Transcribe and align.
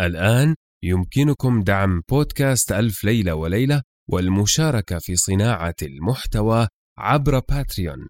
الآن 0.00 0.54
يمكنكم 0.82 1.62
دعم 1.62 2.02
بودكاست 2.08 2.72
ألف 2.72 3.04
ليلة 3.04 3.34
وليلة 3.34 3.82
والمشاركة 4.08 4.98
في 4.98 5.16
صناعة 5.16 5.74
المحتوى 5.82 6.68
عبر 6.98 7.38
باتريون. 7.38 8.08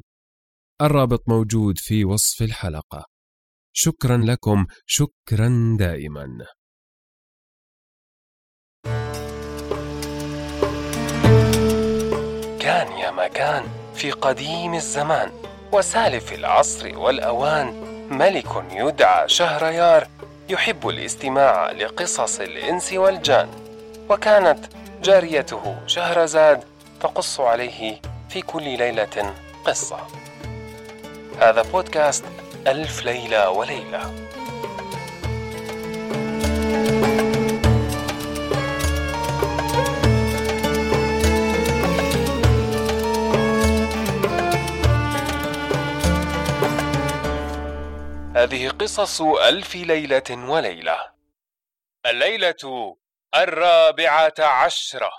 الرابط 0.83 1.29
موجود 1.29 1.79
في 1.79 2.05
وصف 2.05 2.43
الحلقة. 2.43 3.05
شكرا 3.73 4.17
لكم 4.17 4.67
شكرا 4.87 5.77
دائما. 5.79 6.47
كان 12.61 12.93
يا 12.93 13.11
مكان 13.11 13.65
في 13.95 14.11
قديم 14.11 14.75
الزمان 14.75 15.33
وسالف 15.73 16.33
العصر 16.33 16.99
والأوان 16.99 17.67
ملك 18.11 18.65
يدعى 18.71 19.29
شهريار 19.29 20.09
يحب 20.49 20.89
الاستماع 20.89 21.71
لقصص 21.71 22.41
الإنس 22.41 22.93
والجان 22.93 23.49
وكانت 24.11 24.59
جاريته 25.03 25.77
شهرزاد 25.87 26.65
تقص 27.01 27.41
عليه 27.41 28.01
في 28.29 28.43
كل 28.43 28.63
ليلة 28.63 29.35
قصة. 29.65 29.99
هذا 31.41 31.63
بودكاست 31.63 32.25
ألف 32.67 33.05
ليلة 33.05 33.51
وليلة. 33.51 34.15
هذه 48.43 48.69
قصص 48.69 49.23
ألف 49.23 49.75
ليلة 49.75 50.23
وليلة. 50.31 50.97
الليلة 52.07 52.97
الرابعة 53.37 54.35
عشرة. 54.39 55.11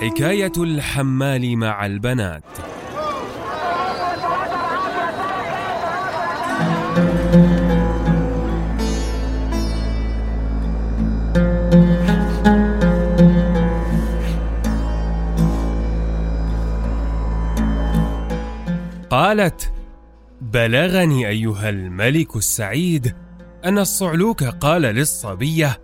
حكاية 0.00 0.52
الحمال 0.56 1.56
مع 1.56 1.86
البنات. 1.86 2.44
قالت 19.32 19.72
بلغني 20.40 21.28
أيها 21.28 21.68
الملك 21.68 22.36
السعيد 22.36 23.14
أن 23.64 23.78
الصعلوك 23.78 24.44
قال 24.44 24.82
للصبية 24.82 25.80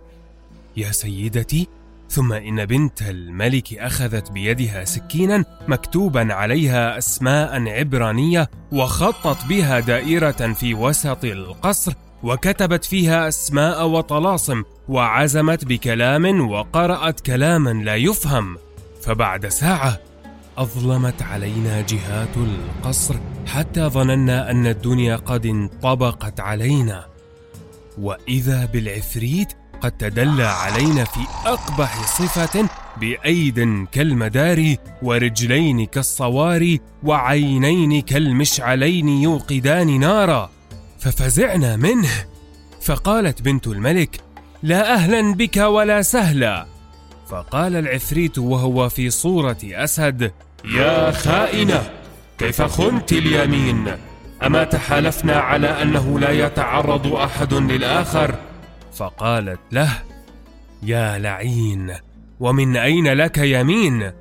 يا 0.77 0.91
سيدتي 0.91 1.67
ثم 2.09 2.33
إن 2.33 2.65
بنت 2.65 3.01
الملك 3.01 3.73
أخذت 3.73 4.31
بيدها 4.31 4.85
سكينا 4.85 5.45
مكتوبا 5.67 6.33
عليها 6.33 6.97
أسماء 6.97 7.67
عبرانية 7.69 8.49
وخطت 8.71 9.45
بها 9.45 9.79
دائرة 9.79 10.53
في 10.53 10.73
وسط 10.73 11.25
القصر 11.25 11.93
وكتبت 12.23 12.85
فيها 12.85 13.27
أسماء 13.27 13.87
وطلاسم 13.87 14.63
وعزمت 14.89 15.65
بكلام 15.65 16.51
وقرأت 16.51 17.19
كلاما 17.19 17.69
لا 17.69 17.95
يفهم 17.95 18.57
فبعد 19.01 19.47
ساعة 19.47 20.08
أظلمت 20.59 21.21
علينا 21.21 21.81
جهات 21.81 22.37
القصر 22.37 23.15
حتى 23.47 23.81
ظننا 23.81 24.51
أن 24.51 24.67
الدنيا 24.67 25.15
قد 25.15 25.45
انطبقت 25.45 26.39
علينا. 26.39 27.05
وإذا 27.97 28.65
بالعفريت 28.65 29.53
قد 29.81 29.91
تدلى 29.91 30.43
علينا 30.43 31.03
في 31.03 31.19
أقبح 31.45 32.05
صفة 32.05 32.69
بأيد 32.97 33.85
كالمداري 33.91 34.77
ورجلين 35.01 35.85
كالصواري 35.85 36.81
وعينين 37.03 38.01
كالمشعلين 38.01 39.09
يوقدان 39.09 39.99
نارا. 39.99 40.49
ففزعنا 40.99 41.75
منه. 41.75 42.25
فقالت 42.81 43.41
بنت 43.41 43.67
الملك 43.67 44.21
لا 44.63 44.93
أهلا 44.93 45.33
بك 45.33 45.57
ولا 45.57 46.01
سهلا. 46.01 46.65
فقال 47.27 47.75
العفريت 47.75 48.37
وهو 48.37 48.89
في 48.89 49.09
صورة 49.09 49.57
أسد 49.63 50.31
يا 50.65 51.11
خائنة 51.11 51.89
كيف 52.37 52.61
خنت 52.61 53.11
اليمين؟ 53.11 53.91
أما 54.45 54.63
تحالفنا 54.63 55.35
على 55.35 55.81
أنه 55.81 56.19
لا 56.19 56.31
يتعرض 56.31 57.13
أحد 57.13 57.53
للآخر؟ 57.53 58.35
فقالت 58.93 59.59
له 59.71 59.89
يا 60.83 61.17
لعين 61.17 61.93
ومن 62.39 62.77
أين 62.77 63.07
لك 63.07 63.37
يمين؟ 63.37 64.11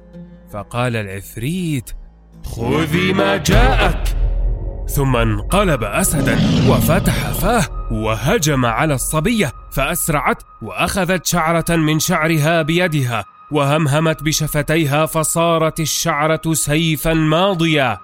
فقال 0.52 0.96
العفريت 0.96 1.90
خذي 2.44 3.12
ما 3.12 3.36
جاءك. 3.36 4.16
ثم 4.88 5.16
انقلب 5.16 5.84
اسدا 5.84 6.38
وفتح 6.68 7.30
فاه 7.30 7.92
وهجم 7.92 8.66
على 8.66 8.94
الصبية 8.94 9.52
فأسرعت 9.72 10.42
وأخذت 10.62 11.26
شعرة 11.26 11.76
من 11.76 11.98
شعرها 11.98 12.62
بيدها. 12.62 13.24
وهمهمت 13.50 14.22
بشفتيها 14.22 15.06
فصارت 15.06 15.80
الشعرة 15.80 16.40
سيفا 16.52 17.14
ماضية 17.14 18.00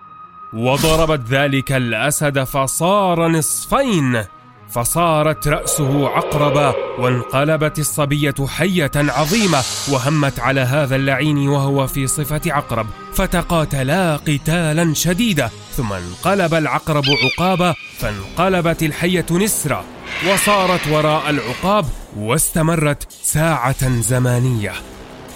وضربت 0.52 1.28
ذلك 1.28 1.72
الأسد 1.72 2.44
فصار 2.44 3.28
نصفين 3.28 4.24
فصارت 4.70 5.48
رأسه 5.48 6.08
عقربا 6.08 6.74
وانقلبت 6.98 7.78
الصبية 7.78 8.34
حية 8.46 8.90
عظيمة 8.96 9.62
وهمت 9.92 10.40
على 10.40 10.60
هذا 10.60 10.96
اللعين 10.96 11.48
وهو 11.48 11.86
في 11.86 12.06
صفة 12.06 12.40
عقرب 12.46 12.86
فتقاتلا 13.14 14.16
قتالا 14.16 14.94
شديدا 14.94 15.50
ثم 15.72 15.92
انقلب 15.92 16.54
العقرب 16.54 17.04
عقابا 17.24 17.74
فانقلبت 17.98 18.82
الحية 18.82 19.26
نسرا 19.30 19.84
وصارت 20.32 20.88
وراء 20.88 21.30
العقاب 21.30 21.84
واستمرت 22.16 23.06
ساعة 23.22 24.00
زمانية. 24.00 24.72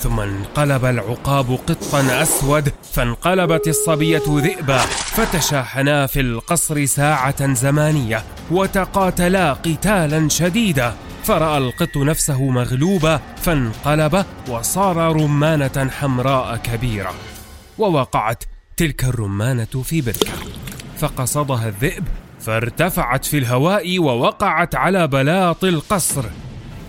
ثم 0.01 0.21
انقلب 0.21 0.85
العقاب 0.85 1.59
قطا 1.67 2.23
أسود 2.23 2.73
فانقلبت 2.93 3.69
الصبية 3.69 4.23
ذئبا 4.29 4.79
فتشاحنا 4.79 6.07
في 6.07 6.21
القصر 6.21 6.85
ساعة 6.85 7.55
زمانية 7.55 8.23
وتقاتلا 8.51 9.53
قتالا 9.53 10.29
شديدا. 10.29 10.95
فرأى 11.25 11.59
القط 11.59 11.97
نفسه 11.97 12.43
مغلوبا 12.43 13.21
فانقلب 13.37 14.25
وصار 14.49 14.97
رمانة 14.97 15.91
حمراء 15.91 16.57
كبيرة. 16.57 17.15
ووقعت 17.79 18.45
تلك 18.77 19.05
الرمانة 19.05 19.83
في 19.85 20.01
بركة. 20.01 20.33
فقصدها 20.99 21.69
الذئب 21.69 22.05
فارتفعت 22.41 23.25
في 23.25 23.39
الهواء 23.39 23.99
ووقعت 23.99 24.75
على 24.75 25.07
بلاط 25.07 25.65
القصر. 25.65 26.25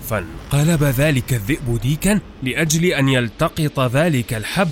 فانقلب 0.09 0.83
ذلك 0.83 1.33
الذئب 1.33 1.79
ديكا 1.81 2.19
لأجل 2.43 2.85
أن 2.85 3.09
يلتقط 3.09 3.79
ذلك 3.79 4.33
الحب. 4.33 4.69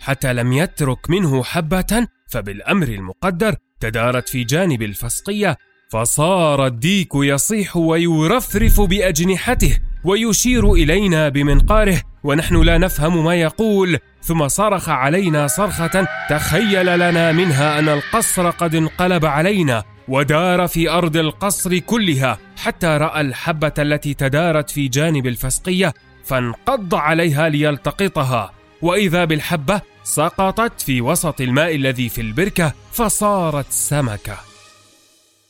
حتى 0.00 0.32
لم 0.32 0.52
يترك 0.52 1.10
منه 1.10 1.42
حبة 1.42 2.06
فبالأمر 2.30 2.88
المقدر 2.88 3.54
تدارت 3.80 4.28
في 4.28 4.44
جانب 4.44 4.82
الفسقية 4.82 5.56
فصار 5.90 6.66
الديك 6.66 7.08
يصيح 7.14 7.76
ويرفرف 7.76 8.80
بأجنحته 8.80 9.78
ويشير 10.04 10.72
إلينا 10.72 11.28
بمنقاره 11.28 12.02
ونحن 12.24 12.62
لا 12.62 12.78
نفهم 12.78 13.24
ما 13.24 13.34
يقول 13.34 13.98
ثم 14.22 14.48
صرخ 14.48 14.88
علينا 14.88 15.46
صرخة 15.46 16.06
تخيل 16.30 16.98
لنا 16.98 17.32
منها 17.32 17.78
أن 17.78 17.88
القصر 17.88 18.50
قد 18.50 18.74
انقلب 18.74 19.24
علينا 19.26 19.84
ودار 20.08 20.66
في 20.68 20.90
أرض 20.90 21.16
القصر 21.16 21.78
كلها. 21.78 22.38
حتى 22.58 22.86
رأى 22.86 23.20
الحبة 23.20 23.72
التي 23.78 24.14
تدارت 24.14 24.70
في 24.70 24.88
جانب 24.88 25.26
الفسقية 25.26 25.94
فانقض 26.24 26.94
عليها 26.94 27.48
ليلتقطها. 27.48 28.52
وإذا 28.82 29.24
بالحبة 29.24 29.80
سقطت 30.04 30.80
في 30.80 31.00
وسط 31.00 31.40
الماء 31.40 31.74
الذي 31.74 32.08
في 32.08 32.20
البركة 32.20 32.72
فصارت 32.92 33.66
سمكة. 33.70 34.38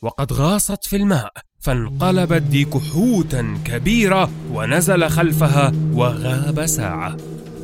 وقد 0.01 0.33
غاصت 0.33 0.85
في 0.85 0.95
الماء 0.95 1.33
فانقلب 1.59 2.33
الديك 2.33 2.77
حوتا 2.77 3.61
كبيرا 3.65 4.31
ونزل 4.51 5.09
خلفها 5.09 5.73
وغاب 5.93 6.65
ساعة. 6.65 7.17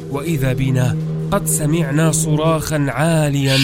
وإذا 0.09 0.53
بنا 0.53 0.97
قد 1.31 1.45
سمعنا 1.45 2.11
صراخا 2.11 2.85
عاليا. 2.89 3.57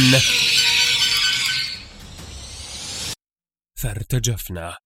فارتجفنا. 3.75 4.77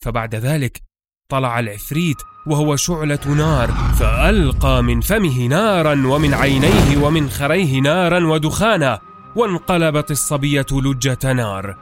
فبعد 0.00 0.34
ذلك 0.34 0.82
طلع 1.28 1.58
العفريت 1.58 2.16
وهو 2.46 2.76
شعلة 2.76 3.28
نار 3.36 3.68
فألقى 3.98 4.82
من 4.82 5.00
فمه 5.00 5.46
نارا 5.46 6.06
ومن 6.06 6.34
عينيه 6.34 6.96
ومن 7.02 7.30
خريه 7.30 7.80
نارا 7.80 8.26
ودخانا 8.26 9.00
وانقلبت 9.36 10.10
الصبية 10.10 10.66
لجة 10.72 11.32
نار. 11.32 11.76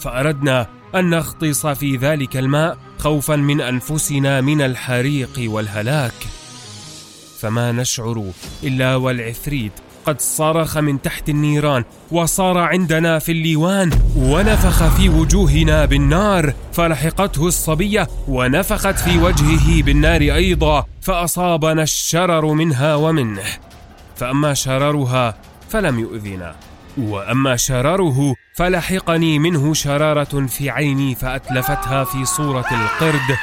فأردنا 0.00 0.66
أن 0.94 1.10
نغطس 1.10 1.66
في 1.66 1.96
ذلك 1.96 2.36
الماء 2.36 2.78
خوفا 2.98 3.36
من 3.36 3.60
أنفسنا 3.60 4.40
من 4.40 4.60
الحريق 4.60 5.30
والهلاك. 5.38 6.26
فما 7.38 7.72
نشعر 7.72 8.30
إلا 8.64 8.96
والعفريت 8.96 9.72
قد 10.08 10.20
صرخ 10.20 10.78
من 10.78 11.02
تحت 11.02 11.28
النيران 11.28 11.84
وصار 12.10 12.58
عندنا 12.58 13.18
في 13.18 13.32
الليوان 13.32 13.90
ونفخ 14.16 14.96
في 14.96 15.08
وجوهنا 15.08 15.84
بالنار 15.84 16.54
فلحقته 16.72 17.46
الصبية 17.46 18.08
ونفخت 18.28 18.98
في 18.98 19.18
وجهه 19.18 19.82
بالنار 19.82 20.20
أيضا 20.20 20.84
فأصابنا 21.00 21.82
الشرر 21.82 22.52
منها 22.52 22.94
ومنه. 22.94 23.42
فأما 24.16 24.54
شررها 24.54 25.34
فلم 25.68 25.98
يؤذنا 25.98 26.54
وأما 26.98 27.56
شرره 27.56 28.34
فلحقني 28.56 29.38
منه 29.38 29.74
شرارة 29.74 30.46
في 30.46 30.70
عيني 30.70 31.14
فأتلفتها 31.14 32.04
في 32.04 32.24
صورة 32.24 32.66
القرد. 32.72 33.36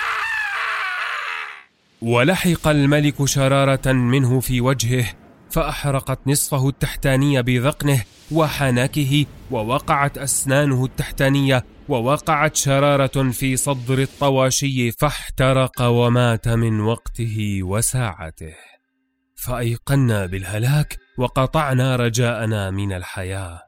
ولحق 2.01 2.67
الملك 2.67 3.25
شرارة 3.25 3.91
منه 3.91 4.39
في 4.39 4.61
وجهه 4.61 5.05
فأحرقت 5.55 6.19
نصفه 6.27 6.69
التحتاني 6.69 7.41
بذقنه 7.41 8.03
وحنكه 8.31 9.25
ووقعت 9.51 10.17
أسنانه 10.17 10.85
التحتانية 10.85 11.65
ووقعت 11.89 12.55
شرارة 12.55 13.31
في 13.31 13.55
صدر 13.55 14.01
الطواشي 14.01 14.91
فاحترق 14.91 15.81
ومات 15.81 16.47
من 16.47 16.79
وقته 16.79 17.59
وساعته. 17.63 18.53
فأيقنا 19.35 20.25
بالهلاك 20.25 20.97
وقطعنا 21.17 21.95
رجاءنا 21.95 22.71
من 22.71 22.93
الحياة. 22.93 23.61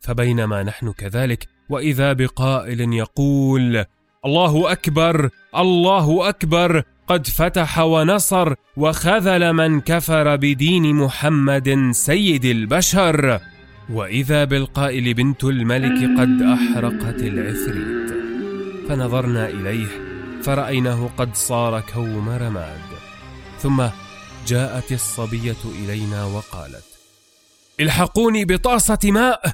فبينما 0.00 0.62
نحن 0.62 0.92
كذلك 0.92 1.48
وإذا 1.70 2.12
بقائل 2.12 2.92
يقول 2.92 3.84
الله 4.24 4.72
أكبر! 4.72 5.30
الله 5.56 6.28
أكبر! 6.28 6.82
قد 7.12 7.26
فتح 7.26 7.78
ونصر 7.78 8.54
وخذل 8.76 9.52
من 9.52 9.80
كفر 9.80 10.36
بدين 10.36 10.94
محمد 10.94 11.90
سيد 11.92 12.44
البشر. 12.44 13.40
وإذا 13.90 14.44
بالقائل 14.44 15.14
بنت 15.14 15.44
الملك 15.44 16.20
قد 16.20 16.42
أحرقت 16.42 17.22
العفريت. 17.22 18.10
فنظرنا 18.88 19.48
إليه 19.48 19.86
فرأيناه 20.42 21.10
قد 21.16 21.34
صار 21.34 21.80
كوم 21.80 22.28
رماد. 22.28 22.80
ثم 23.58 23.82
جاءت 24.46 24.92
الصبية 24.92 25.62
إلينا 25.64 26.24
وقالت 26.24 26.84
الحقوني 27.80 28.44
بطاسة 28.44 28.98
ماء. 29.04 29.52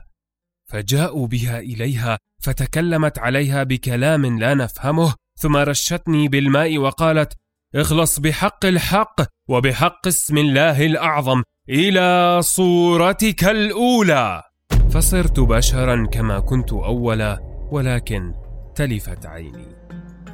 فجاءوا 0.67 1.27
بها 1.27 1.59
إليها 1.59 2.19
فتكلمت 2.43 3.19
عليها 3.19 3.63
بكلام 3.63 4.39
لا 4.39 4.55
نفهمه 4.55 5.15
ثم 5.39 5.57
رشتني 5.57 6.29
بالماء 6.29 6.79
وقالت 6.79 7.33
اخلص 7.75 8.21
بحق 8.21 8.65
الحق 8.67 9.21
وبحق 9.49 10.07
اسم 10.07 10.39
الله 10.39 10.87
الأعظم 10.87 11.43
إلى 11.69 12.39
صورتك 12.43 13.45
الأولى. 13.45 14.43
فصرت 14.91 15.41
بشرا 15.41 16.07
كما 16.07 16.41
كنت 16.41 16.73
أولا 16.73 17.39
ولكن 17.71 18.35
تلفت 18.75 19.27
عيني. 19.27 19.67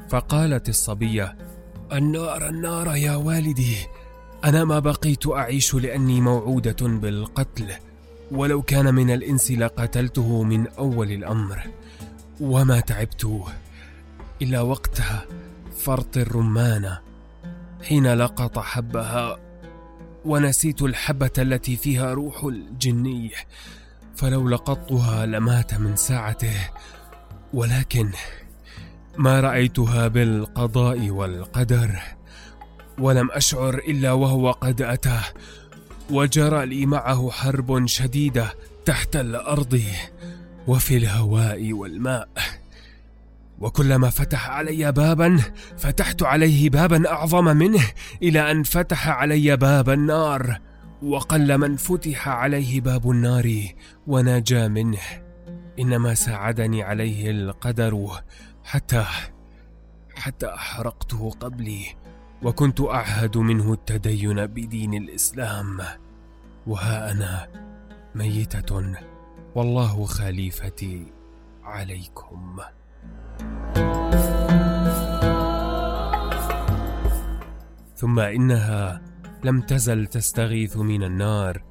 فقالت 0.08 0.68
الصبية 0.68 1.36
النار 1.92 2.48
النار 2.48 2.96
يا 2.96 3.16
والدي. 3.16 3.76
أنا 4.44 4.64
ما 4.64 4.78
بقيت 4.78 5.26
أعيش 5.26 5.74
لأني 5.74 6.20
موعودة 6.20 6.88
بالقتل. 6.88 7.72
ولو 8.32 8.62
كان 8.62 8.94
من 8.94 9.10
الإنس 9.10 9.50
لقتلته 9.50 10.42
من 10.42 10.66
أول 10.66 11.12
الأمر. 11.12 11.60
وما 12.40 12.80
تعبت 12.80 13.42
إلا 14.42 14.60
وقتها 14.60 15.26
فرط 15.78 16.16
الرمانه 16.16 17.13
حين 17.84 18.14
لقط 18.14 18.58
حبها 18.58 19.38
ونسيت 20.24 20.82
الحبة 20.82 21.30
التي 21.38 21.76
فيها 21.76 22.14
روح 22.14 22.44
الجني 22.44 23.30
فلو 24.16 24.48
لقطتها 24.48 25.26
لمات 25.26 25.74
من 25.74 25.96
ساعته 25.96 26.70
ولكن 27.52 28.10
ما 29.18 29.40
رأيتها 29.40 30.08
بالقضاء 30.08 31.10
والقدر 31.10 31.98
ولم 32.98 33.30
أشعر 33.30 33.74
إلا 33.74 34.12
وهو 34.12 34.50
قد 34.50 34.82
أتى 34.82 35.20
وجرى 36.10 36.66
لي 36.66 36.86
معه 36.86 37.30
حرب 37.30 37.86
شديدة 37.86 38.54
تحت 38.84 39.16
الأرض 39.16 39.82
وفي 40.66 40.96
الهواء 40.96 41.72
والماء. 41.72 42.28
وكلما 43.64 44.10
فتح 44.10 44.50
علي 44.50 44.92
بابا 44.92 45.40
فتحت 45.76 46.22
عليه 46.22 46.70
بابا 46.70 47.10
أعظم 47.10 47.44
منه 47.44 47.84
إلى 48.22 48.50
أن 48.50 48.62
فتح 48.62 49.08
علي 49.08 49.56
باب 49.56 49.90
النار. 49.90 50.60
وقل 51.02 51.58
من 51.58 51.76
فتح 51.76 52.28
عليه 52.28 52.80
باب 52.80 53.10
النار 53.10 53.68
ونجا 54.06 54.68
منه. 54.68 55.00
إنما 55.78 56.14
ساعدني 56.14 56.82
عليه 56.82 57.30
القدر 57.30 58.10
حتى 58.64 59.04
حتى 60.14 60.46
أحرقته 60.46 61.30
قبلي 61.30 61.86
وكنت 62.42 62.80
أعهد 62.80 63.36
منه 63.36 63.72
التدين 63.72 64.46
بدين 64.46 64.94
الإسلام. 64.94 65.80
وها 66.66 67.12
أنا 67.12 67.48
ميتة 68.14 68.94
والله 69.54 70.04
خليفتي 70.04 71.12
عليكم. 71.62 72.60
ثم 77.96 78.18
إنها 78.18 79.02
لم 79.44 79.60
تزل 79.60 80.06
تستغيث 80.06 80.76
من 80.76 81.02
النار 81.02 81.62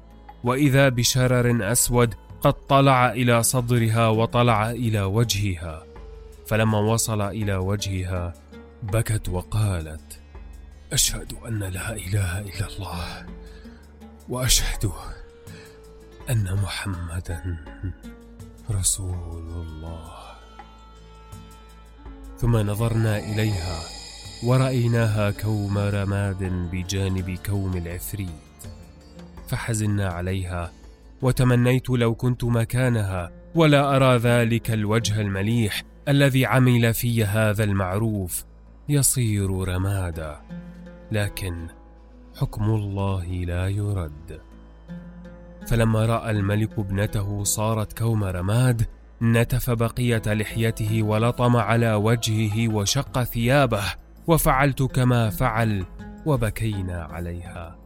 وإذا 0.44 0.88
بشرر 0.88 1.72
أسود 1.72 2.14
قد 2.42 2.52
طلع 2.52 3.12
إلى 3.12 3.42
صدرها 3.42 4.08
وطلع 4.08 4.70
إلى 4.70 5.02
وجهها 5.02 5.86
فلما 6.46 6.78
وصل 6.78 7.22
إلى 7.22 7.56
وجهها 7.56 8.32
بكت 8.82 9.28
وقالت 9.28 10.20
أشهد 10.92 11.32
أن 11.46 11.58
لا 11.58 11.92
إله 11.92 12.40
إلا 12.40 12.66
الله 12.76 13.26
وأشهد 14.28 14.90
أن 16.30 16.54
محمدا 16.62 17.56
رسول 18.70 19.48
الله. 19.50 20.23
ثم 22.36 22.56
نظرنا 22.56 23.18
إليها 23.18 23.80
ورأيناها 24.44 25.30
كوم 25.30 25.78
رماد 25.78 26.44
بجانب 26.72 27.38
كوم 27.46 27.76
العفريت 27.76 28.28
فحزنا 29.48 30.08
عليها 30.08 30.72
وتمنيت 31.22 31.90
لو 31.90 32.14
كنت 32.14 32.44
مكانها 32.44 33.30
ولا 33.54 33.96
أرى 33.96 34.16
ذلك 34.16 34.70
الوجه 34.70 35.20
المليح 35.20 35.82
الذي 36.08 36.46
عمل 36.46 36.94
في 36.94 37.24
هذا 37.24 37.64
المعروف 37.64 38.44
يصير 38.88 39.50
رمادا 39.68 40.40
لكن 41.12 41.66
حكم 42.36 42.64
الله 42.64 43.26
لا 43.26 43.68
يرد. 43.68 44.40
فلما 45.66 46.06
رأى 46.06 46.30
الملك 46.30 46.78
ابنته 46.78 47.44
صارت 47.44 47.98
كوم 47.98 48.24
رماد 48.24 48.86
نتف 49.22 49.70
بقية 49.70 50.22
لحيته 50.26 51.02
ولطم 51.02 51.56
على 51.56 51.94
وجهه 51.94 52.74
وشق 52.74 53.22
ثيابه 53.22 53.84
وفعلت 54.26 54.82
كما 54.82 55.30
فعل 55.30 55.84
وبكينا 56.26 57.02
عليها. 57.02 57.76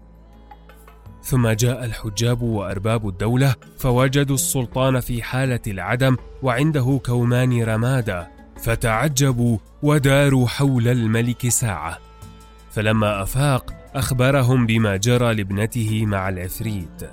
ثم 1.22 1.48
جاء 1.48 1.84
الحجاب 1.84 2.42
وأرباب 2.42 3.08
الدولة 3.08 3.54
فوجدوا 3.78 4.34
السلطان 4.34 5.00
في 5.00 5.22
حالة 5.22 5.60
العدم 5.66 6.16
وعنده 6.42 7.00
كومان 7.06 7.62
رمادا 7.62 8.28
فتعجبوا 8.56 9.58
وداروا 9.82 10.48
حول 10.48 10.88
الملك 10.88 11.48
ساعة. 11.48 11.98
فلما 12.70 13.22
أفاق 13.22 13.74
أخبرهم 13.94 14.66
بما 14.66 14.96
جرى 14.96 15.34
لابنته 15.34 16.06
مع 16.06 16.28
العفريت. 16.28 17.10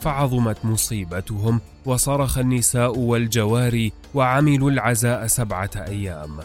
فعظمت 0.00 0.64
مصيبتهم 0.64 1.60
وصرخ 1.86 2.38
النساء 2.38 2.98
والجواري 2.98 3.92
وعملوا 4.14 4.70
العزاء 4.70 5.26
سبعة 5.26 5.70
أيام. 5.76 6.38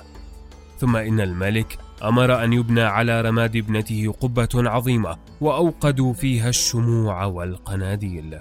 ثم 0.79 0.95
إن 0.95 1.19
الملك 1.19 1.77
أمر 2.03 2.43
أن 2.43 2.53
يبنى 2.53 2.81
على 2.81 3.21
رماد 3.21 3.55
ابنته 3.55 4.15
قبة 4.21 4.49
عظيمة 4.55 5.17
وأوقدوا 5.41 6.13
فيها 6.13 6.49
الشموع 6.49 7.25
والقناديل. 7.25 8.37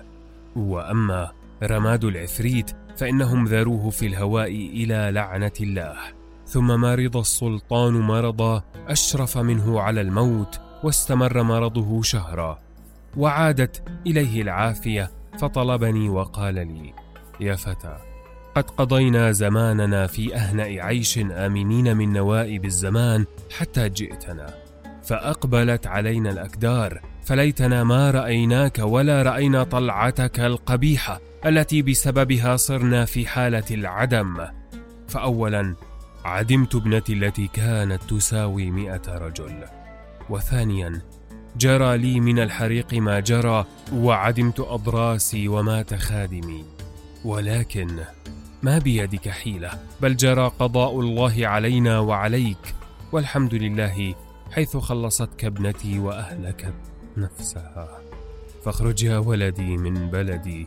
وأما 0.56 1.32
رماد 1.62 2.04
العفريت 2.04 2.70
فإنهم 2.96 3.44
ذروه 3.44 3.90
في 3.90 4.06
الهواء 4.06 4.50
إلى 4.50 5.10
لعنة 5.12 5.52
الله. 5.60 5.96
ثم 6.46 6.66
مرض 6.66 7.16
السلطان 7.16 7.92
مرضا 7.92 8.62
أشرف 8.88 9.38
منه 9.38 9.80
على 9.80 10.00
الموت 10.00 10.60
واستمر 10.84 11.42
مرضه 11.42 12.02
شهرا. 12.02 12.58
وعادت 13.16 13.82
إليه 14.06 14.42
العافية 14.42 15.10
فطلبني 15.38 16.08
وقال 16.08 16.54
لي 16.54 16.94
يا 17.40 17.56
فتى 17.56 17.96
قد 18.54 18.70
قضينا 18.70 19.32
زماننا 19.32 20.06
في 20.06 20.34
أهنأ 20.36 20.62
عيش 20.62 21.18
آمنين 21.18 21.96
من 21.96 22.12
نوائب 22.12 22.64
الزمان 22.64 23.24
حتى 23.58 23.88
جئتنا 23.88 24.54
فأقبلت 25.02 25.86
علينا 25.86 26.30
الأكدار 26.30 27.00
فليتنا 27.24 27.84
ما 27.84 28.10
رأيناك 28.10 28.78
ولا 28.78 29.22
رأينا 29.22 29.62
طلعتك 29.62 30.40
القبيحة 30.40 31.20
التي 31.46 31.82
بسببها 31.82 32.56
صرنا 32.56 33.04
في 33.04 33.26
حالة 33.26 33.64
العدم. 33.70 34.46
فاولا 35.08 35.74
عدمت 36.24 36.74
ابنتي 36.74 37.12
التي 37.12 37.46
كانت 37.46 38.02
تساوي 38.02 38.70
مئة 38.70 39.18
رجل 39.18 39.64
وثانيا 40.30 41.02
جرى 41.58 41.98
لي 41.98 42.20
من 42.20 42.38
الحريق 42.38 42.94
ما 42.94 43.20
جرى 43.20 43.64
وعدمت 43.92 44.60
أضراسي 44.60 45.48
ومات 45.48 45.94
خادمي 45.94 46.64
ولكن 47.24 48.00
ما 48.62 48.78
بيدك 48.78 49.28
حيلة 49.28 49.70
بل 50.00 50.16
جرى 50.16 50.52
قضاء 50.58 51.00
الله 51.00 51.46
علينا 51.46 51.98
وعليك. 51.98 52.74
والحمد 53.12 53.54
لله 53.54 54.14
حيث 54.52 54.76
خلصتك 54.76 55.44
ابنتي 55.44 55.98
وأهلكت 55.98 56.74
نفسها. 57.16 58.00
فاخرج 58.64 59.02
يا 59.02 59.18
ولدي 59.18 59.76
من 59.76 60.10
بلدي 60.10 60.66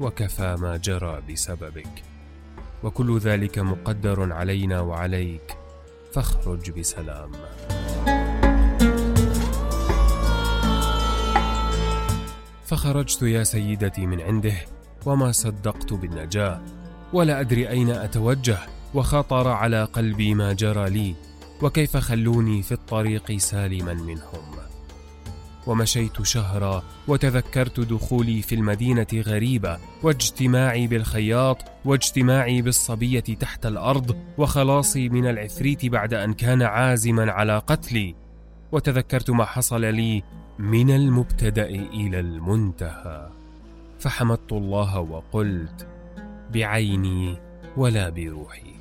وكفى 0.00 0.56
ما 0.60 0.76
جرى 0.76 1.22
بسببك. 1.30 2.02
وكل 2.82 3.18
ذلك 3.18 3.58
مقدر 3.58 4.32
علينا 4.32 4.80
وعليك 4.80 5.56
فاخرج 6.12 6.70
بسلام. 6.70 7.32
فخرجت 12.66 13.22
يا 13.22 13.44
سيدتي 13.44 14.06
من 14.06 14.20
عنده 14.20 14.54
وما 15.06 15.32
صدقت 15.32 15.92
بالنجاة 15.92 16.62
ولا 17.12 17.40
أدري 17.40 17.68
أين 17.68 17.90
أتوجه 17.90 18.58
وخطر 18.94 19.48
على 19.48 19.84
قلبي 19.84 20.34
ما 20.34 20.52
جرى 20.52 20.90
لي 20.90 21.14
وكيف 21.62 21.96
خلوني 21.96 22.62
في 22.62 22.72
الطريق 22.72 23.36
سالما 23.36 23.94
منهم. 23.94 24.56
ومشيت 25.66 26.22
شهرا 26.22 26.82
وتذكرت 27.08 27.80
دخولي 27.80 28.42
في 28.42 28.54
المدينة 28.54 29.06
غريبة 29.14 29.78
واجتماعي 30.02 30.86
بالخياط 30.86 31.58
واجتماعي 31.84 32.62
بالصبية 32.62 33.20
تحت 33.20 33.66
الأرض 33.66 34.16
وخلاصي 34.38 35.08
من 35.08 35.26
العفريت 35.26 35.86
بعد 35.86 36.14
أن 36.14 36.34
كان 36.34 36.62
عازما 36.62 37.32
على 37.32 37.58
قتلي. 37.58 38.14
وتذكرت 38.72 39.30
ما 39.30 39.44
حصل 39.44 39.80
لي 39.80 40.22
من 40.58 40.90
المبتدأ 40.90 41.66
إلى 41.66 42.20
المنتهى. 42.20 43.28
فحمدت 43.98 44.52
الله 44.52 45.00
وقلت 45.00 45.86
بعيني 46.52 47.36
ولا 47.76 48.08
بروحي. 48.08 48.74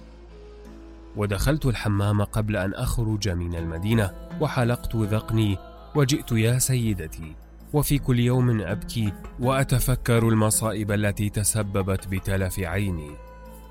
ودخلت 1.16 1.66
الحمام 1.66 2.22
قبل 2.22 2.56
أن 2.58 2.74
أخرج 2.74 3.30
من 3.30 3.56
المدينة 3.56 4.12
وحلقت 4.42 4.96
ذقني 4.96 5.58
وجئت 5.96 6.32
يا 6.32 6.60
سيدتي 6.60 7.36
وفي 7.74 8.00
كل 8.00 8.20
يوم 8.20 8.62
أبكي 8.62 9.14
وأتفكر 9.40 10.30
المصائب 10.30 10.92
التي 10.92 11.30
تسببت 11.30 12.08
بتلف 12.08 12.60
عيني. 12.60 13.12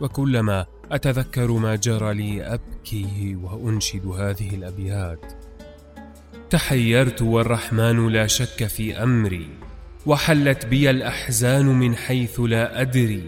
وكلما 0.00 0.66
أتذكر 0.92 1.52
ما 1.52 1.76
جرى 1.76 2.14
لي 2.14 2.42
أبكي 2.42 3.36
وأنشد 3.42 4.06
هذه 4.06 4.54
الأبيات. 4.54 5.43
تحيرت 6.50 7.22
والرحمن 7.22 8.08
لا 8.08 8.26
شك 8.26 8.66
في 8.66 9.02
أمري 9.02 9.48
وحلت 10.06 10.66
بي 10.66 10.90
الأحزان 10.90 11.66
من 11.66 11.96
حيث 11.96 12.40
لا 12.40 12.80
أدري. 12.80 13.22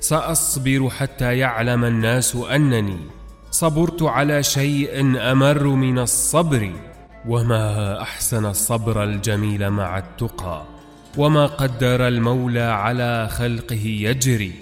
سأصبر 0.00 0.90
حتى 0.90 1.38
يعلم 1.38 1.84
الناس 1.84 2.36
أنني 2.36 2.98
صبرت 3.50 4.02
على 4.02 4.42
شيء 4.42 5.00
أمر 5.32 5.64
من 5.64 5.98
الصبر 5.98 6.72
وما 7.28 8.02
أحسن 8.02 8.46
الصبر 8.46 9.04
الجميل 9.04 9.70
مع 9.70 9.98
التقى 9.98 10.64
وما 11.16 11.46
قدر 11.46 12.08
المولى 12.08 12.60
على 12.60 13.28
خلقه 13.28 13.86
يجري. 13.86 14.52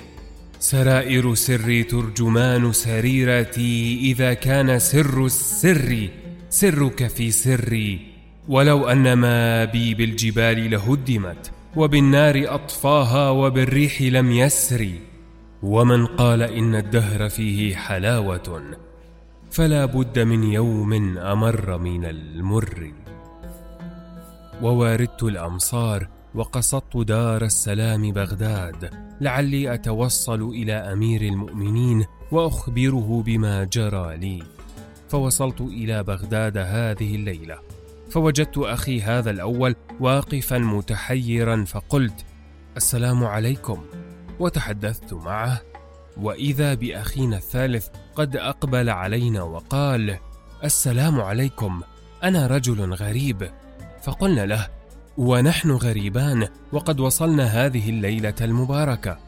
سرائر 0.61 1.35
سري 1.35 1.83
ترجمان 1.83 2.73
سريرتي 2.73 4.01
إذا 4.01 4.35
كان 4.35 4.79
سر 4.79 5.27
السر 5.27 6.09
سرك 6.51 7.07
في 7.07 7.31
سري. 7.31 8.01
ولو 8.49 8.89
أن 8.89 9.13
ما 9.13 9.65
بي 9.65 9.95
بالجبال 9.95 10.71
لهدمت 10.71 11.51
وبالنار 11.77 12.55
أطفاها 12.55 13.31
وبالريح 13.31 14.03
لم 14.03 14.33
يسري. 14.33 15.01
ومن 15.63 16.07
قال 16.07 16.43
إن 16.43 16.75
الدهر 16.75 17.29
فيه 17.29 17.77
حلاوة 17.77 18.63
فلا 19.51 19.85
بد 19.85 20.19
من 20.19 20.45
يوم 20.45 21.19
أمر 21.19 21.79
من 21.79 22.05
المر. 22.05 22.93
وواردت 24.63 25.23
الأمصار 25.23 26.09
وقصدت 26.35 26.97
دار 26.97 27.45
السلام 27.45 28.13
بغداد. 28.13 28.91
لعلي 29.21 29.75
أتوصل 29.75 30.43
إلى 30.43 30.73
أمير 30.73 31.23
المؤمنين 31.23 32.05
وأخبره 32.33 33.23
بما 33.27 33.65
جرى 33.65 34.17
لي. 34.17 34.58
فوصلت 35.09 35.61
إلى 35.61 36.03
بغداد 36.03 36.59
هذه 36.59 37.15
الليلة. 37.15 37.59
فوجدت 38.11 38.59
أخي 38.59 39.01
هذا 39.03 39.31
الأول 39.31 39.77
واقفا 40.01 40.59
متحيرا 40.59 41.65
فقلت 41.65 42.25
السلام 42.77 43.25
عليكم. 43.25 43.85
وتحدثت 44.41 45.15
معه. 45.15 45.61
وإذا 46.17 46.75
بأخينا 46.75 47.37
الثالث 47.37 47.89
قد 48.15 48.37
أقبل 48.37 48.91
علينا 48.91 49.43
وقال 49.43 50.19
السلام 50.65 51.21
عليكم 51.21 51.81
أنا 52.25 52.47
رجل 52.47 52.95
غريب. 52.95 53.51
فقلنا 54.03 54.47
له 54.47 54.69
ونحن 55.19 55.71
غريبان 55.71 56.49
وقد 56.73 57.01
وصلنا 57.01 57.45
هذه 57.45 57.91
الليلة 57.91 58.35
المباركة. 58.41 59.19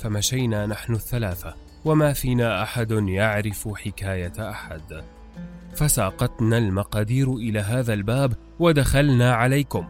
فمشينا 0.00 0.66
نحن 0.66 0.94
الثلاثة 0.94 1.54
وما 1.84 2.12
فينا 2.12 2.62
أحد 2.62 2.90
يعرف 2.90 3.68
حكاية 3.68 4.50
أحد. 4.50 5.04
فساقتنا 5.74 6.58
المقادير 6.58 7.34
إلى 7.34 7.60
هذا 7.60 7.92
الباب 7.92 8.32
ودخلنا 8.58 9.34
عليكم. 9.34 9.88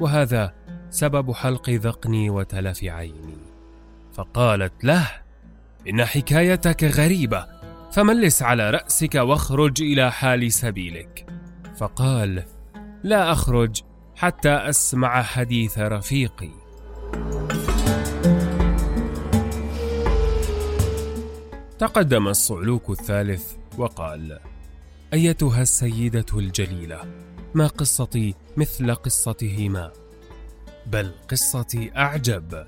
وهذا 0.00 0.54
سبب 0.90 1.32
حلق 1.32 1.70
ذقني 1.70 2.30
وتلف 2.30 2.84
عيني. 2.84 3.38
فقالت 4.12 4.84
له 4.84 5.08
إن 5.88 6.04
حكايتك 6.04 6.84
غريبة 6.84 7.46
فملس 7.92 8.42
على 8.42 8.70
رأسك 8.70 9.14
واخرج 9.14 9.82
إلى 9.82 10.12
حال 10.12 10.52
سبيلك. 10.52 11.26
فقال 11.76 12.44
لا 13.02 13.32
أخرج 13.32 13.82
حتى 14.16 14.50
أسمع 14.50 15.22
حديث 15.22 15.78
رفيقي. 15.78 16.50
تقدم 21.78 22.28
الصعلوك 22.28 22.90
الثالث 22.90 23.52
وقال 23.78 24.38
أيتها 25.14 25.62
السيدة 25.62 26.26
الجليلة 26.34 27.00
ما 27.54 27.66
قصتي 27.66 28.34
مثل 28.56 28.94
قصتهما؟ 28.94 29.92
بل 30.86 31.12
قصتي 31.30 31.90
أعجب. 31.96 32.64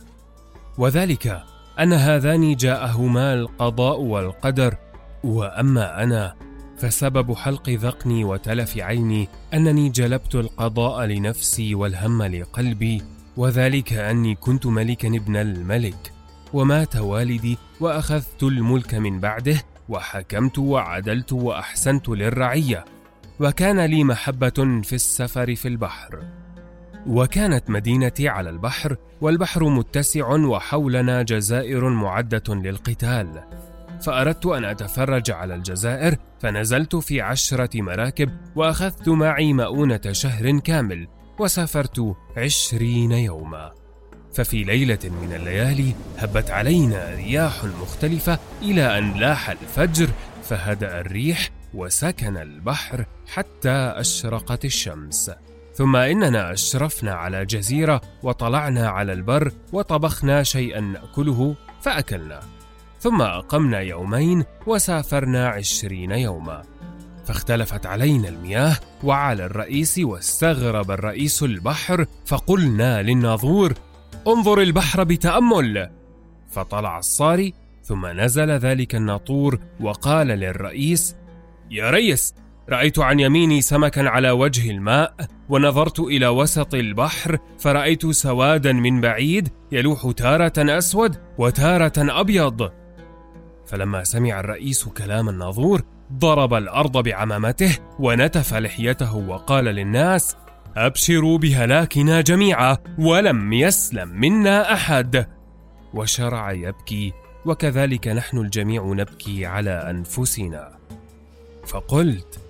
وذلك 0.78 1.42
أن 1.80 1.92
هذان 1.92 2.56
جاءهما 2.56 3.34
القضاء 3.34 4.00
والقدر 4.00 4.76
وأما 5.24 6.02
أنا 6.02 6.34
فسبب 6.78 7.34
حلق 7.34 7.70
ذقني 7.70 8.24
وتلف 8.24 8.78
عيني 8.78 9.28
أنني 9.54 9.88
جلبت 9.88 10.34
القضاء 10.34 11.06
لنفسي 11.06 11.74
والهم 11.74 12.22
لقلبي 12.22 13.02
وذلك 13.36 13.92
أني 13.92 14.34
كنت 14.34 14.66
ملكا 14.66 15.08
ابن 15.08 15.36
الملك 15.36 16.12
ومات 16.52 16.96
والدي 16.96 17.58
وأخذت 17.80 18.42
الملك 18.42 18.94
من 18.94 19.20
بعده 19.20 19.62
وحكمت 19.88 20.58
وعدلت 20.58 21.32
وأحسنت 21.32 22.08
للرعية 22.08 22.84
وكان 23.40 23.80
لي 23.80 24.04
محبة 24.04 24.80
في 24.82 24.92
السفر 24.92 25.54
في 25.54 25.68
البحر. 25.68 26.22
وكانت 27.06 27.70
مدينتي 27.70 28.28
على 28.28 28.50
البحر 28.50 28.96
والبحر 29.20 29.64
متسع 29.64 30.28
وحولنا 30.28 31.22
جزائر 31.22 31.88
معدة 31.88 32.54
للقتال. 32.54 33.42
فأردت 34.02 34.46
أن 34.46 34.64
أتفرج 34.64 35.30
على 35.30 35.54
الجزائر 35.54 36.16
فنزلت 36.40 36.96
في 36.96 37.20
عشرة 37.20 37.82
مراكب 37.82 38.30
وأخذت 38.56 39.08
معي 39.08 39.52
مؤونة 39.52 40.00
شهر 40.12 40.58
كامل 40.58 41.08
وسافرت 41.38 42.16
عشرين 42.36 43.12
يوما. 43.12 43.72
ففي 44.36 44.64
ليلة 44.64 44.98
من 45.04 45.32
الليالي 45.32 45.94
هبت 46.18 46.50
علينا 46.50 47.10
رياح 47.14 47.64
مختلفة 47.64 48.38
إلى 48.62 48.98
أن 48.98 49.14
لاح 49.14 49.50
الفجر 49.50 50.08
فهدأ 50.44 51.00
الريح 51.00 51.50
وسكن 51.74 52.36
البحر 52.36 53.04
حتى 53.32 53.70
أشرقت 53.70 54.64
الشمس. 54.64 55.30
ثم 55.74 55.96
إننا 55.96 56.52
أشرفنا 56.52 57.12
على 57.12 57.44
جزيرة 57.44 58.00
وطلعنا 58.22 58.88
على 58.88 59.12
البر 59.12 59.52
وطبخنا 59.72 60.42
شيئا 60.42 60.80
نأكله 60.80 61.54
فأكلنا. 61.82 62.40
ثم 63.00 63.22
أقمنا 63.22 63.80
يومين 63.80 64.44
وسافرنا 64.66 65.48
عشرين 65.48 66.10
يوما. 66.10 66.62
فاختلفت 67.26 67.86
علينا 67.86 68.28
المياه 68.28 68.76
وعلى 69.04 69.46
الرئيس 69.46 69.98
واستغرب 69.98 70.90
الرئيس 70.90 71.42
البحر 71.42 72.06
فقلنا 72.26 73.02
للناظور 73.02 73.74
انظر 74.26 74.60
البحر 74.60 75.04
بتأمل. 75.04 75.90
فطلع 76.50 76.98
الصاري 76.98 77.54
ثم 77.82 78.06
نزل 78.06 78.50
ذلك 78.50 78.94
الناطور 78.94 79.58
وقال 79.80 80.26
للرئيس 80.26 81.16
يا 81.70 81.90
ريس 81.90 82.34
رأيت 82.68 82.98
عن 82.98 83.20
يميني 83.20 83.60
سمكا 83.60 84.08
على 84.08 84.30
وجه 84.30 84.70
الماء 84.70 85.14
ونظرت 85.48 86.00
إلى 86.00 86.28
وسط 86.28 86.74
البحر 86.74 87.38
فرأيت 87.58 88.06
سوادا 88.06 88.72
من 88.72 89.00
بعيد 89.00 89.48
يلوح 89.72 90.10
تارة 90.16 90.78
أسود 90.78 91.16
وتارة 91.38 91.92
أبيض. 91.98 92.70
فلما 93.66 94.04
سمع 94.04 94.40
الرئيس 94.40 94.84
كلام 94.84 95.28
الناظور 95.28 95.82
ضرب 96.12 96.54
الأرض 96.54 97.02
بعمامته 97.02 97.78
ونتف 97.98 98.54
لحيته 98.54 99.16
وقال 99.16 99.64
للناس 99.64 100.36
أبشروا 100.76 101.38
بهلاكنا 101.38 102.20
جميعا 102.20 102.76
ولم 102.98 103.52
يسلم 103.52 104.08
منا 104.08 104.72
أحد. 104.72 105.26
وشرع 105.94 106.52
يبكي 106.52 107.12
وكذلك 107.46 108.08
نحن 108.08 108.38
الجميع 108.38 108.84
نبكي 108.84 109.46
على 109.46 109.70
أنفسنا. 109.70 110.76
فقلت 111.66 112.40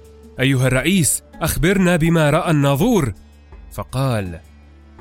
أيها 0.40 0.66
الرئيس 0.66 1.22
أخبرنا 1.34 1.96
بما 1.96 2.30
رأى 2.30 2.50
الناظور. 2.50 3.12
فقال 3.72 4.40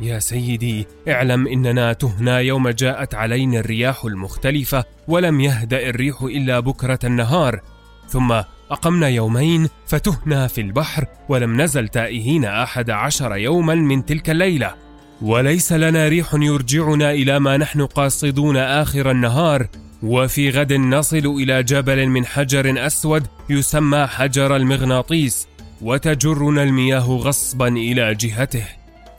يا 0.01 0.19
سيدي 0.19 0.87
اعلم 1.07 1.47
إننا 1.47 1.93
تهنا 1.93 2.39
يوم 2.39 2.69
جاءت 2.69 3.15
علينا 3.15 3.59
الرياح 3.59 4.05
المختلفة 4.05 4.83
ولم 5.07 5.41
يهدأ 5.41 5.89
الريح 5.89 6.21
إلا 6.21 6.59
بكرة 6.59 6.99
النهار. 7.03 7.61
ثم 8.07 8.41
أقمنا 8.71 9.07
يومين 9.07 9.69
فتهنا 9.87 10.47
في 10.47 10.61
البحر 10.61 11.05
ولم 11.29 11.61
نزل 11.61 11.87
تائهين 11.87 12.45
أحد 12.45 12.89
عشر 12.89 13.35
يوما 13.35 13.75
من 13.75 14.05
تلك 14.05 14.29
الليلة. 14.29 14.75
وليس 15.21 15.73
لنا 15.73 16.07
ريح 16.07 16.33
يرجعنا 16.33 17.11
إلى 17.11 17.39
ما 17.39 17.57
نحن 17.57 17.85
قاصدون 17.85 18.57
آخر 18.57 19.11
النهار. 19.11 19.67
وفي 20.03 20.49
غد 20.49 20.73
نصل 20.73 21.17
إلى 21.17 21.63
جبل 21.63 22.07
من 22.07 22.25
حجر 22.25 22.87
أسود 22.87 23.27
يسمى 23.49 24.07
حجر 24.07 24.55
المغناطيس 24.55 25.47
وتجرنا 25.81 26.63
المياه 26.63 27.07
غصبا 27.07 27.67
إلى 27.67 28.15
جهته. 28.15 28.65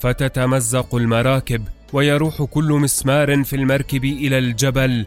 فتتمزق 0.00 0.94
المراكب 0.94 1.62
ويروح 1.92 2.42
كل 2.42 2.72
مسمار 2.72 3.44
في 3.44 3.56
المركب 3.56 4.04
إلى 4.04 4.38
الجبل 4.38 5.06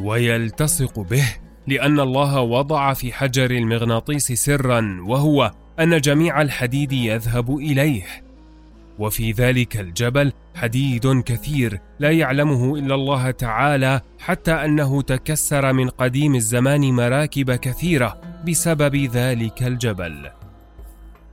ويلتصق 0.00 0.98
به. 0.98 1.34
لأن 1.70 2.00
الله 2.00 2.40
وضع 2.40 2.92
في 2.92 3.12
حجر 3.12 3.50
المغناطيس 3.50 4.32
سرا 4.32 4.98
وهو 5.00 5.52
أن 5.80 6.00
جميع 6.00 6.42
الحديد 6.42 6.92
يذهب 6.92 7.56
إليه. 7.56 8.04
وفي 8.98 9.32
ذلك 9.32 9.76
الجبل 9.76 10.32
حديد 10.54 11.22
كثير 11.22 11.80
لا 11.98 12.10
يعلمه 12.10 12.76
إلا 12.76 12.94
الله 12.94 13.30
تعالى 13.30 14.00
حتى 14.18 14.52
أنه 14.52 15.02
تكسر 15.02 15.72
من 15.72 15.88
قديم 15.88 16.34
الزمان 16.34 16.80
مراكب 16.80 17.50
كثيرة 17.50 18.20
بسبب 18.48 18.96
ذلك 18.96 19.62
الجبل. 19.62 20.30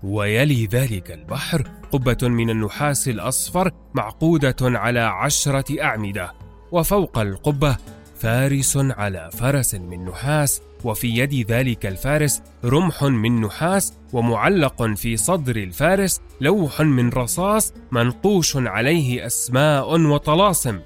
ويلي 0.03 0.65
ذلك 0.65 1.12
البحر 1.12 1.67
قبة 1.91 2.17
من 2.22 2.50
النحاس 2.50 3.08
الأصفر 3.08 3.72
معقودة 3.94 4.56
على 4.62 5.00
عشرة 5.00 5.84
أعمدة 5.84 6.34
وفوق 6.72 7.20
القبة 7.20 7.77
فارس 8.19 8.77
على 8.77 9.29
فرس 9.33 9.75
من 9.75 10.05
نحاس 10.05 10.62
وفي 10.83 11.07
يد 11.07 11.51
ذلك 11.51 11.86
الفارس 11.86 12.41
رمح 12.65 13.03
من 13.03 13.41
نحاس 13.41 13.93
ومعلق 14.13 14.84
في 14.84 15.17
صدر 15.17 15.56
الفارس 15.56 16.21
لوح 16.41 16.82
من 16.82 17.10
رصاص 17.10 17.73
منقوش 17.91 18.58
عليه 18.58 19.25
أسماء 19.25 19.99
وطلاسم. 20.01 20.80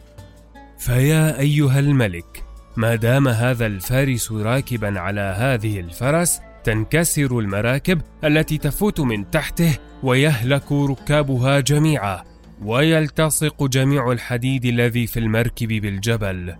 فيا 0.77 1.39
أيها 1.39 1.79
الملك 1.79 2.43
ما 2.77 2.95
دام 2.95 3.27
هذا 3.27 3.65
الفارس 3.65 4.31
راكبا 4.31 4.99
على 4.99 5.35
هذه 5.37 5.79
الفرس 5.79 6.39
تنكسر 6.63 7.39
المراكب 7.39 8.01
التي 8.23 8.57
تفوت 8.57 8.99
من 8.99 9.31
تحته 9.31 9.77
ويهلك 10.03 10.71
ركابها 10.71 11.59
جميعا 11.59 12.23
ويلتصق 12.61 13.63
جميع 13.63 14.11
الحديد 14.11 14.65
الذي 14.65 15.07
في 15.07 15.19
المركب 15.19 15.67
بالجبل. 15.67 16.55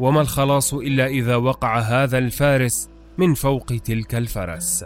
وما 0.00 0.20
الخلاص 0.20 0.74
إلا 0.74 1.06
إذا 1.06 1.36
وقع 1.36 1.78
هذا 1.78 2.18
الفارس 2.18 2.88
من 3.18 3.34
فوق 3.34 3.66
تلك 3.66 4.14
الفرس. 4.14 4.84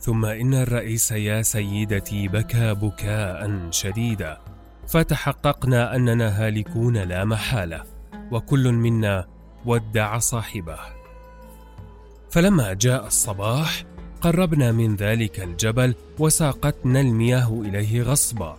ثم 0.00 0.24
إن 0.24 0.54
الرئيس 0.54 1.12
يا 1.12 1.42
سيدتي 1.42 2.28
بكى 2.28 2.74
بكاء 2.74 3.68
شديدا 3.70 4.38
فتحققنا 4.88 5.96
أننا 5.96 6.46
هالكون 6.46 6.96
لا 6.96 7.24
محالة 7.24 7.82
وكل 8.32 8.72
منا 8.72 9.26
ودع 9.66 10.18
صاحبه. 10.18 10.78
فلما 12.30 12.72
جاء 12.72 13.06
الصباح 13.06 13.84
قربنا 14.20 14.72
من 14.72 14.96
ذلك 14.96 15.40
الجبل 15.40 15.94
وساقتنا 16.18 17.00
المياه 17.00 17.60
إليه 17.60 18.02
غصبا. 18.02 18.58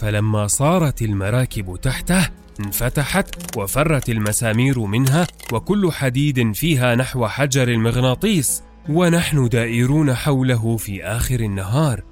فلما 0.00 0.46
صارت 0.46 1.02
المراكب 1.02 1.76
تحته 1.82 2.28
انفتحت 2.60 3.56
وفرت 3.56 4.08
المسامير 4.08 4.80
منها 4.80 5.26
وكل 5.52 5.92
حديد 5.92 6.52
فيها 6.52 6.94
نحو 6.94 7.26
حجر 7.26 7.68
المغناطيس 7.68 8.62
ونحن 8.88 9.48
دائرون 9.48 10.14
حوله 10.14 10.76
في 10.76 11.04
آخر 11.04 11.40
النهار. 11.40 12.04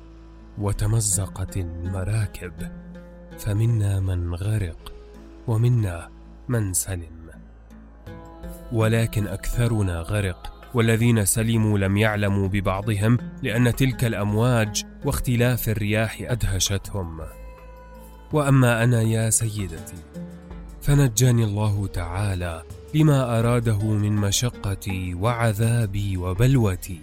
وتمزقت 0.59 1.57
المراكب. 1.57 2.53
فمنا 3.39 4.01
من 4.01 4.35
غرق 4.35 4.93
ومنا 5.47 6.09
من 6.49 6.73
سلم. 6.73 7.31
ولكن 8.73 9.27
أكثرنا 9.27 10.01
غرق. 10.01 10.71
والذين 10.75 11.25
سلموا 11.25 11.79
لم 11.79 11.97
يعلموا 11.97 12.49
ببعضهم 12.49 13.19
لأن 13.43 13.77
تلك 13.77 14.05
الأمواج 14.05 14.85
واختلاف 15.05 15.69
الرياح 15.69 16.19
أدهشتهم. 16.21 17.38
وأما 18.33 18.85
أنا 18.85 19.03
يا 19.03 19.31
سيدتي 19.31 19.97
فنجاني 20.83 21.45
الله 21.45 21.87
تعالى 21.87 22.63
بما 22.95 23.39
أراده 23.39 23.79
من 23.79 24.13
مشقتي 24.13 25.15
وعذابي 25.15 26.17
وبلوتي. 26.17 27.01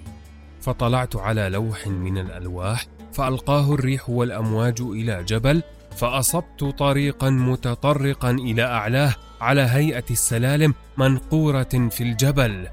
فطلعت 0.61 1.15
على 1.15 1.49
لوح 1.49 1.87
من 1.87 2.17
الألواح 2.17 2.85
فألقاه 3.13 3.73
الريح 3.73 4.09
والأمواج 4.09 4.81
إلى 4.81 5.23
جبل 5.23 5.63
فأصبت 5.97 6.63
طريقا 6.63 7.29
متطرقا 7.29 8.31
إلى 8.31 8.63
أعلاه 8.63 9.15
على 9.41 9.61
هيئة 9.61 10.03
السلالم 10.11 10.73
منقورة 10.97 11.89
في 11.91 12.01
الجبل. 12.01 12.67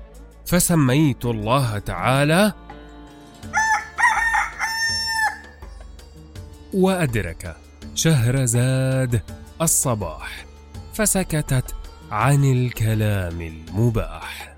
فسميت 0.46 1.24
الله 1.24 1.78
تعالى 1.78 2.52
وأدرك. 6.74 7.56
شهرزاد 7.94 9.20
الصباح 9.62 10.44
فسكتت 10.94 11.74
عن 12.10 12.44
الكلام 12.44 13.40
المباح. 13.40 14.51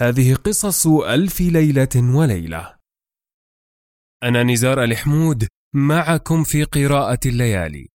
هذه 0.00 0.34
قصص 0.34 0.86
ألف 0.86 1.40
ليلة 1.40 1.88
وليلة. 1.96 2.76
أنا 4.22 4.42
نزار 4.42 4.84
الحمود 4.84 5.48
معكم 5.74 6.44
في 6.44 6.64
قراءة 6.64 7.18
الليالي. 7.26 7.88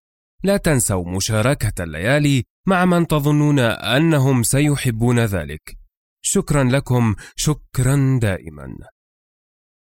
لا 0.44 0.58
تنسوا 0.58 1.16
مشاركة 1.16 1.84
الليالي 1.84 2.44
مع 2.68 2.86
من 2.86 3.08
تظنون 3.08 3.60
أنهم 3.60 4.44
سيحبون 4.44 5.20
ذلك. 5.20 5.78
شكرا 6.22 6.64
لكم 6.64 7.16
شكرا 7.36 8.20
دائما 8.22 8.78